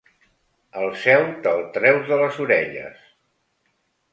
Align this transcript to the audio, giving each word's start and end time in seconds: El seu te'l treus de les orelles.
El 0.83 0.87
seu 1.01 1.27
te'l 1.43 1.61
treus 1.75 2.09
de 2.13 2.19
les 2.23 2.41
orelles. 2.47 3.05